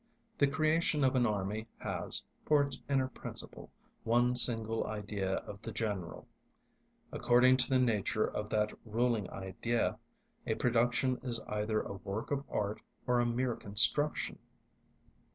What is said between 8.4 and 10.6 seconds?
that ruling idea, a